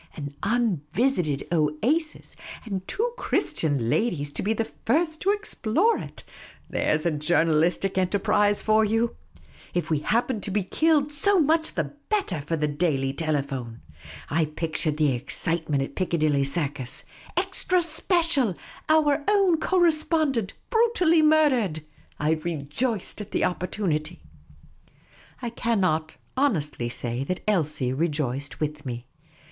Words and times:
An 0.15 0.33
unvisited 0.41 1.47
oasis— 1.51 2.35
and 2.65 2.87
two 2.87 3.13
Christian 3.19 3.87
ladies 3.87 4.31
to 4.31 4.41
be 4.41 4.51
the 4.51 4.65
first 4.83 5.21
to 5.21 5.29
explore 5.29 5.99
it: 5.99 6.23
there 6.67 6.97
's 6.97 7.05
journalistic 7.23 7.99
enterprise 7.99 8.63
for 8.63 8.83
you! 8.83 9.15
The 9.75 9.81
Unobtrusive 9.81 9.91
Oasis 9.91 9.91
191 9.91 10.01
If 10.01 10.01
we 10.01 10.15
happened 10.17 10.43
to 10.43 10.59
be 10.59 10.75
killed, 10.75 11.11
so 11.11 11.39
much 11.39 11.75
the 11.75 11.93
better 12.09 12.41
for 12.41 12.57
the 12.57 12.67
Daily 12.67 13.13
Telephone. 13.13 13.81
I 14.27 14.45
pictured 14.45 14.97
the 14.97 15.11
excitement 15.11 15.83
at 15.83 15.93
Piccadilly 15.93 16.45
Circus." 16.45 17.05
Extra 17.37 17.83
Special, 17.83 18.55
Our 18.89 19.23
Own 19.27 19.59
Correspondent 19.59 20.55
brutally 20.71 21.21
mur 21.21 21.51
dered!" 21.51 21.83
I 22.19 22.31
rejoiced 22.31 23.21
at 23.21 23.29
the 23.29 23.43
opportunity. 23.45 24.23
I 25.43 25.51
cannot 25.51 26.15
honestly 26.35 26.89
say 26.89 27.23
that 27.25 27.41
Elsie 27.47 27.93
rejoiced 27.93 28.59
with 28.59 28.83
me. 28.83 29.05